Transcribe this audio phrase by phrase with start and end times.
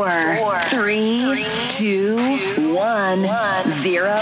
[0.00, 2.16] Four, three, two,
[2.74, 3.26] one,
[3.82, 4.18] zero.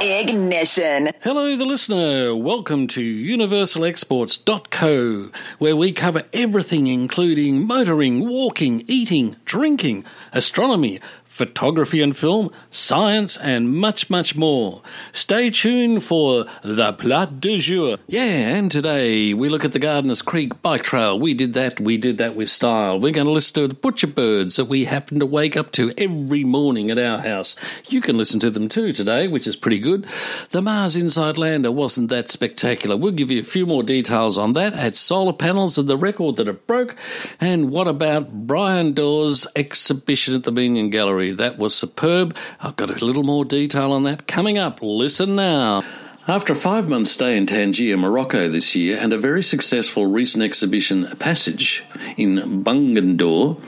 [0.00, 1.10] Ignition.
[1.20, 2.34] Hello, the listener.
[2.34, 5.30] Welcome to UniversalExports.co,
[5.60, 10.98] where we cover everything including motoring, walking, eating, drinking, astronomy,
[11.32, 14.82] photography and film, science, and much, much more.
[15.12, 17.96] Stay tuned for the Plat du Jour.
[18.06, 21.18] Yeah, and today we look at the Gardiners Creek Bike Trail.
[21.18, 23.00] We did that, we did that with style.
[23.00, 25.94] We're going to listen to the butcher birds that we happen to wake up to
[25.96, 27.56] every morning at our house.
[27.88, 30.06] You can listen to them too today, which is pretty good.
[30.50, 32.94] The Mars InSight Lander wasn't that spectacular.
[32.94, 34.74] We'll give you a few more details on that.
[34.74, 36.94] Had solar panels and the record that it broke.
[37.40, 41.22] And what about Brian Dawes' exhibition at the Minion Gallery?
[41.32, 42.36] That was superb.
[42.60, 44.80] I've got a little more detail on that coming up.
[44.82, 45.82] Listen now.
[46.28, 50.44] After a five month stay in Tangier, Morocco this year, and a very successful recent
[50.44, 51.82] exhibition, Passage,
[52.16, 53.60] in Bungendore,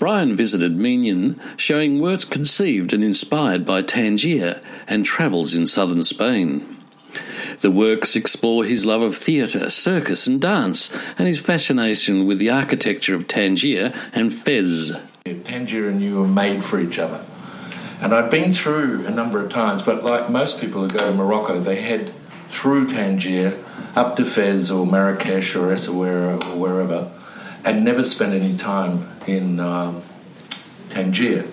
[0.00, 6.76] Brian visited Minion, showing works conceived and inspired by Tangier and travels in southern Spain.
[7.60, 12.50] The works explore his love of theatre, circus, and dance, and his fascination with the
[12.50, 14.92] architecture of Tangier and Fez.
[15.24, 17.24] Tangier and you are made for each other.
[18.00, 21.16] And I've been through a number of times, but like most people who go to
[21.16, 22.12] Morocco, they head
[22.48, 23.56] through Tangier
[23.94, 27.12] up to Fez or Marrakesh or Essaouira or wherever,
[27.64, 30.02] and never spend any time in um,
[30.90, 31.46] Tangier.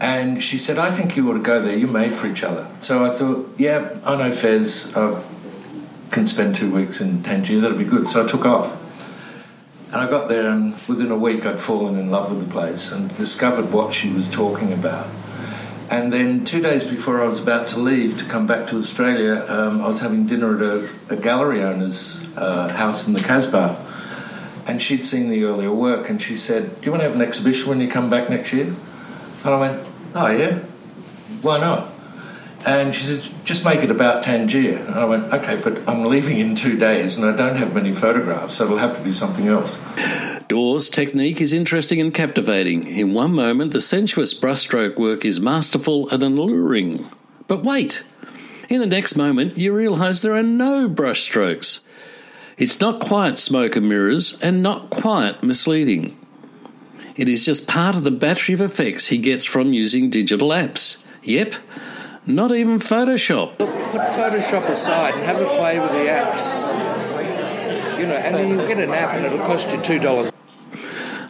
[0.00, 2.66] And she said, I think you ought to go there, you're made for each other.
[2.80, 5.22] So I thought, yeah, I know Fez, I
[6.10, 8.08] can spend two weeks in Tangier, that'll be good.
[8.08, 8.79] So I took off.
[9.92, 12.92] And I got there, and within a week, I'd fallen in love with the place
[12.92, 15.08] and discovered what she was talking about.
[15.90, 19.44] And then, two days before I was about to leave to come back to Australia,
[19.48, 23.84] um, I was having dinner at a, a gallery owner's uh, house in the Casbah.
[24.64, 27.22] And she'd seen the earlier work, and she said, Do you want to have an
[27.22, 28.66] exhibition when you come back next year?
[28.66, 30.60] And I went, Oh, yeah?
[31.42, 31.89] Why not?
[32.66, 34.78] And she said, just make it about Tangier.
[34.78, 37.92] And I went, okay, but I'm leaving in two days and I don't have many
[37.92, 39.80] photographs, so it'll have to be something else.
[40.48, 42.86] Dawes' technique is interesting and captivating.
[42.86, 47.08] In one moment, the sensuous brushstroke work is masterful and alluring.
[47.46, 48.02] But wait!
[48.68, 51.80] In the next moment, you realise there are no brushstrokes.
[52.58, 56.18] It's not quite smoke and mirrors and not quite misleading.
[57.16, 61.02] It is just part of the battery of effects he gets from using digital apps.
[61.22, 61.54] Yep,
[62.34, 63.58] not even Photoshop.
[63.58, 67.98] Look, put Photoshop aside and have a play with the apps.
[67.98, 70.32] You know, and then you'll get an app and it'll cost you two dollars.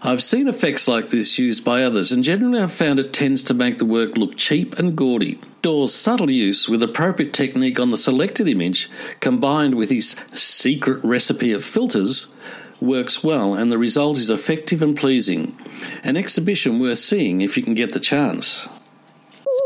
[0.02, 3.54] I've seen effects like this used by others, and generally I've found it tends to
[3.54, 5.38] make the work look cheap and gaudy.
[5.60, 8.88] Dawes' subtle use with appropriate technique on the selected image,
[9.20, 12.32] combined with his secret recipe of filters,
[12.80, 15.58] works well, and the result is effective and pleasing.
[16.02, 18.70] An exhibition worth seeing if you can get the chance.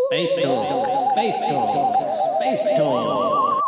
[0.08, 2.08] Space Talk, Space Talk,
[2.41, 3.62] Space Talk.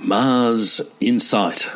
[0.00, 1.70] Mars Insight.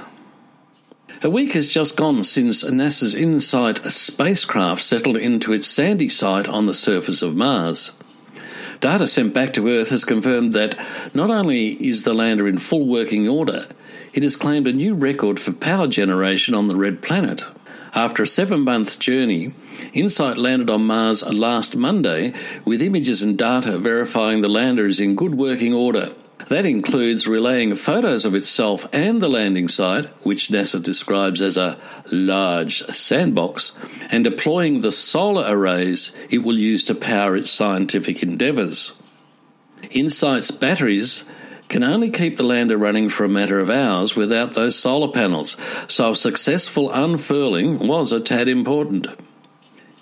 [1.22, 6.64] A week has just gone since NASA's InSight spacecraft settled into its sandy site on
[6.64, 7.92] the surface of Mars.
[8.80, 10.74] Data sent back to Earth has confirmed that
[11.12, 13.66] not only is the lander in full working order,
[14.14, 17.44] it has claimed a new record for power generation on the red planet.
[17.96, 19.54] After a seven month journey,
[19.94, 25.14] InSight landed on Mars last Monday with images and data verifying the lander is in
[25.14, 26.10] good working order.
[26.48, 31.78] That includes relaying photos of itself and the landing site, which NASA describes as a
[32.12, 33.72] large sandbox,
[34.10, 39.00] and deploying the solar arrays it will use to power its scientific endeavours.
[39.90, 41.24] InSight's batteries
[41.68, 45.56] can only keep the lander running for a matter of hours without those solar panels,
[45.88, 49.06] so successful unfurling was a tad important.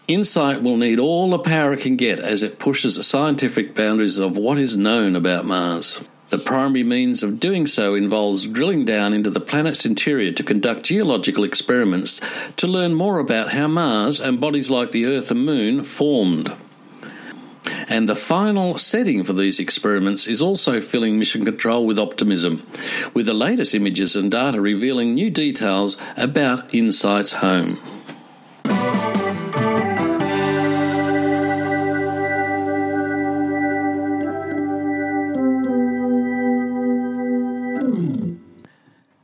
[0.07, 4.19] InSight will need all the power it can get as it pushes the scientific boundaries
[4.19, 6.07] of what is known about Mars.
[6.29, 10.83] The primary means of doing so involves drilling down into the planet's interior to conduct
[10.83, 12.21] geological experiments
[12.57, 16.53] to learn more about how Mars and bodies like the Earth and Moon formed.
[17.95, 22.67] And the final setting for these experiments is also filling Mission Control with optimism,
[23.15, 27.79] with the latest images and data revealing new details about InSight's home.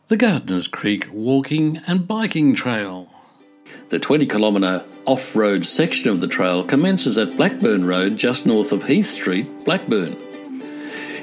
[0.06, 3.08] The Gardiners Creek Walking and Biking Trail.
[3.88, 8.72] The 20 kilometre off road section of the trail commences at Blackburn Road just north
[8.72, 10.16] of Heath Street, Blackburn.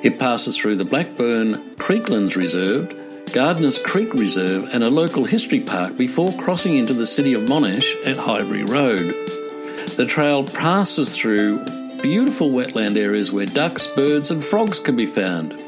[0.03, 2.89] It passes through the Blackburn Creeklands Reserve,
[3.33, 8.05] Gardiners Creek Reserve, and a local history park before crossing into the city of Monash
[8.05, 9.13] at Highbury Road.
[9.95, 11.65] The trail passes through
[12.01, 15.61] beautiful wetland areas where ducks, birds, and frogs can be found.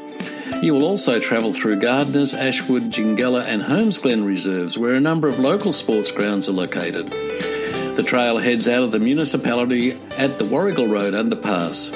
[0.62, 5.38] You will also travel through Gardiners, Ashwood, Gingella, and Holmesglen reserves, where a number of
[5.38, 7.10] local sports grounds are located.
[7.10, 11.90] The trail heads out of the municipality at the Warrigal Road underpass.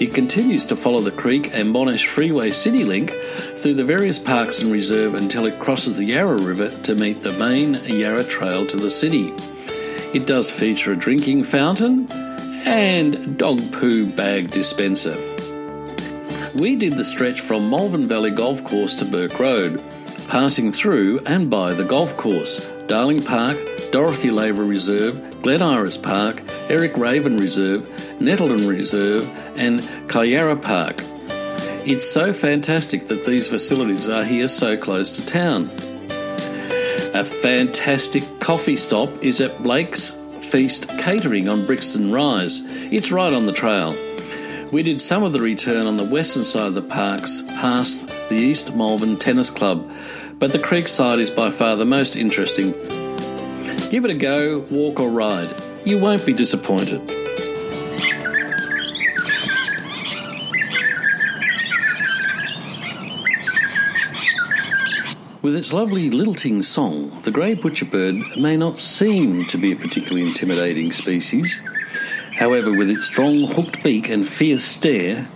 [0.00, 4.60] It continues to follow the creek and Monash Freeway City Link through the various parks
[4.60, 8.76] and reserve until it crosses the Yarra River to meet the main Yarra Trail to
[8.76, 9.32] the city.
[10.12, 12.10] It does feature a drinking fountain
[12.66, 15.37] and dog poo bag dispenser.
[16.58, 19.80] We did the stretch from Malvern Valley Golf Course to Burke Road,
[20.26, 23.56] passing through and by the golf course, Darling Park,
[23.92, 29.22] Dorothy Laver Reserve, Glen Iris Park, Eric Raven Reserve, Nettleton Reserve,
[29.56, 29.78] and
[30.08, 30.96] Kayara Park.
[31.86, 35.66] It's so fantastic that these facilities are here so close to town.
[37.14, 40.10] A fantastic coffee stop is at Blake's
[40.50, 42.62] Feast Catering on Brixton Rise.
[42.92, 43.94] It's right on the trail.
[44.70, 48.36] We did some of the return on the western side of the parks past the
[48.36, 49.90] East Malvern Tennis Club,
[50.38, 52.72] but the creek side is by far the most interesting.
[53.90, 55.48] Give it a go, walk or ride.
[55.86, 57.00] You won't be disappointed.
[65.40, 70.28] With its lovely lilting song, the grey butcherbird may not seem to be a particularly
[70.28, 71.58] intimidating species.
[72.38, 75.26] However, with its strong hooked beak and fierce stare,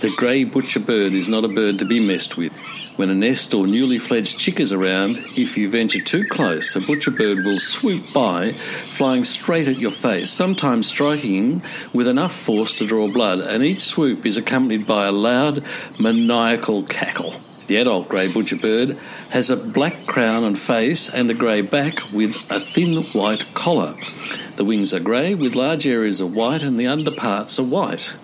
[0.00, 2.52] the grey butcher bird is not a bird to be messed with.
[2.96, 6.80] When a nest or newly fledged chick is around, if you venture too close, a
[6.82, 11.62] butcher bird will swoop by, flying straight at your face, sometimes striking
[11.94, 15.64] with enough force to draw blood, and each swoop is accompanied by a loud,
[15.98, 17.40] maniacal cackle.
[17.70, 22.34] The adult grey butcherbird has a black crown and face and a grey back with
[22.50, 23.94] a thin white collar.
[24.56, 28.16] The wings are grey with large areas of white and the underparts are white.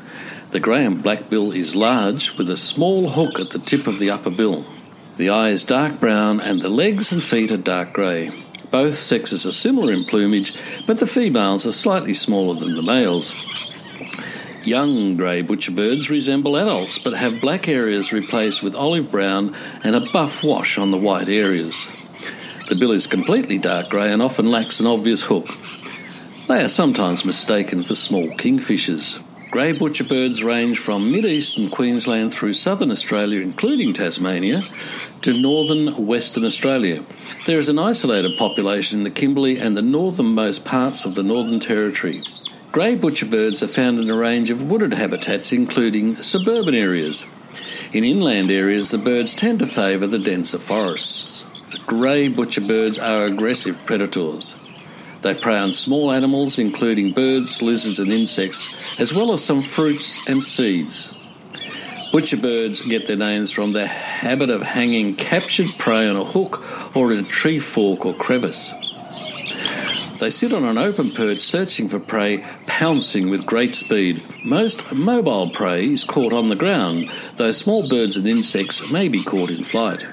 [0.51, 4.01] The grey and black bill is large with a small hook at the tip of
[4.01, 4.67] the upper bill.
[5.17, 8.33] The eye is dark brown and the legs and feet are dark grey.
[8.73, 10.57] Both sexes are similar in plumage,
[10.89, 13.76] but the females are slightly smaller than the males.
[14.67, 19.55] Young grey butcherbirds resemble adults but have black areas replaced with olive brown
[19.85, 21.87] and a buff wash on the white areas.
[22.69, 25.47] The bill is completely dark grey and often lacks an obvious hook.
[26.49, 29.23] They are sometimes mistaken for small kingfishers.
[29.53, 34.65] Grey butcherbirds range from mid-eastern Queensland through southern Australia, including Tasmania,
[35.23, 37.07] to northern Western Australia.
[37.47, 41.61] There is an isolated population in the Kimberley and the northernmost parts of the Northern
[41.61, 42.21] Territory.
[42.77, 47.25] Grey butcherbirds are found in a range of wooded habitats, including suburban areas.
[47.95, 51.47] In inland areas, the birds tend to favour the denser forests.
[51.87, 54.57] Grey butcherbirds are aggressive predators.
[55.23, 60.29] They prey on small animals, including birds, lizards, and insects, as well as some fruits
[60.29, 61.09] and seeds.
[62.13, 67.11] Butcherbirds get their names from their habit of hanging captured prey on a hook or
[67.11, 68.75] in a tree fork or crevice.
[70.19, 74.23] They sit on an open perch searching for prey, pouncing with great speed.
[74.45, 79.23] Most mobile prey is caught on the ground, though small birds and insects may be
[79.23, 80.05] caught in flight.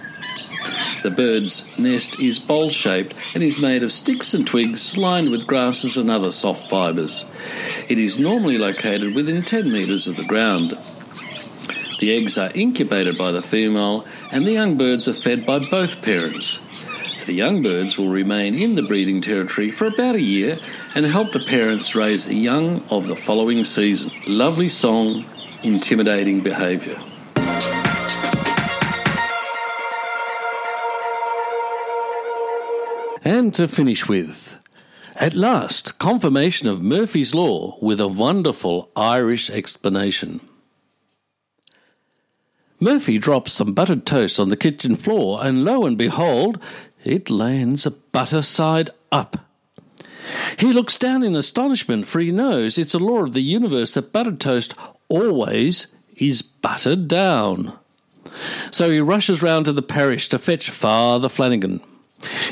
[1.04, 5.48] The bird's nest is bowl shaped and is made of sticks and twigs lined with
[5.48, 7.26] grasses and other soft fibres.
[7.90, 10.78] It is normally located within 10 metres of the ground.
[12.00, 16.02] The eggs are incubated by the female and the young birds are fed by both
[16.02, 16.60] parents.
[17.26, 20.58] The young birds will remain in the breeding territory for about a year
[20.94, 24.12] and help the parents raise the young of the following season.
[24.28, 25.24] Lovely song,
[25.64, 27.00] intimidating behaviour.
[33.24, 34.58] And to finish with,
[35.16, 40.42] at last, confirmation of Murphy's Law with a wonderful Irish explanation.
[42.82, 46.60] Murphy drops some buttered toast on the kitchen floor, and lo and behold,
[47.04, 49.38] it lands butter side up.
[50.58, 54.14] He looks down in astonishment, for he knows it's a law of the universe that
[54.14, 54.74] buttered toast
[55.10, 57.78] always is buttered down.
[58.72, 61.82] So he rushes round to the parish to fetch Father Flanagan.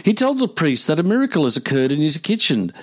[0.04, 2.74] He tells the priest that a miracle has occurred in his kitchen.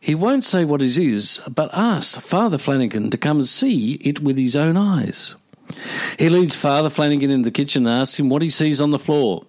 [0.00, 4.20] He won't say what it is, but asks Father Flanagan to come and see it
[4.20, 5.34] with his own eyes.
[6.18, 8.98] He leads Father Flanagan into the kitchen and asks him what he sees on the
[8.98, 9.44] floor.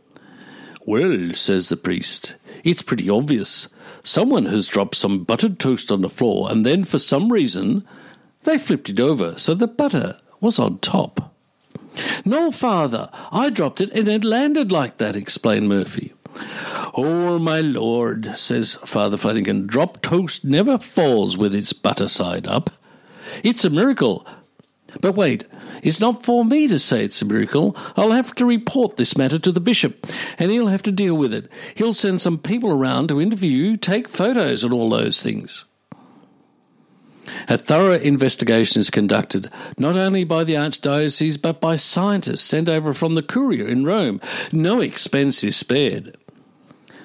[0.86, 3.70] Well, says the priest, it's pretty obvious.
[4.04, 7.86] Someone has dropped some buttered toast on the floor, and then for some reason
[8.44, 11.34] they flipped it over so the butter was on top.
[12.24, 16.13] No, father, I dropped it and it landed like that, explained Murphy.
[16.94, 22.70] Oh, my lord, says Father Flanagan, drop toast never falls with its butter side up.
[23.44, 24.25] It's a miracle.
[25.01, 25.45] But wait,
[25.83, 27.75] it's not for me to say it's a miracle.
[27.95, 30.07] I'll have to report this matter to the bishop,
[30.39, 31.49] and he'll have to deal with it.
[31.75, 35.65] He'll send some people around to interview, take photos, and all those things.
[37.49, 42.93] A thorough investigation is conducted not only by the Archdiocese but by scientists sent over
[42.93, 44.21] from the Curia in Rome.
[44.51, 46.17] No expense is spared.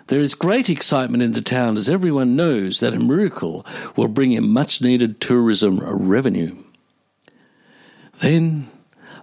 [0.09, 3.65] There is great excitement in the town as everyone knows that a miracle
[3.97, 6.57] will bring in much needed tourism revenue.
[8.21, 8.69] Then,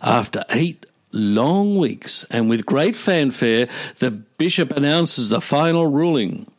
[0.02, 3.68] after eight long weeks and with great fanfare,
[4.00, 6.52] the bishop announces the final ruling.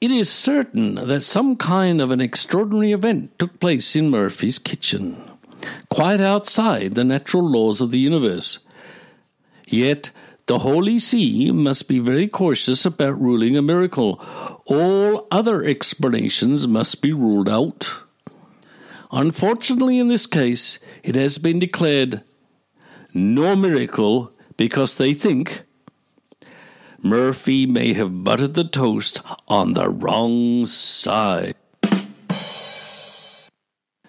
[0.00, 5.22] It is certain that some kind of an extraordinary event took place in Murphy's kitchen,
[5.90, 8.60] quite outside the natural laws of the universe.
[9.66, 10.10] Yet
[10.46, 14.20] the Holy See must be very cautious about ruling a miracle.
[14.66, 18.07] All other explanations must be ruled out.
[19.10, 22.22] Unfortunately, in this case, it has been declared
[23.14, 25.62] no miracle because they think
[27.02, 31.54] Murphy may have buttered the toast on the wrong side.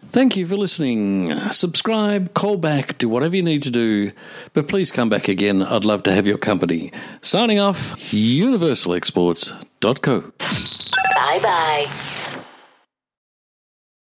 [0.09, 1.39] Thank you for listening.
[1.51, 4.11] Subscribe, call back, do whatever you need to do,
[4.53, 5.61] but please come back again.
[5.61, 6.91] I'd love to have your company.
[7.21, 10.21] Signing off, universalexports.co.
[11.15, 12.08] Bye bye.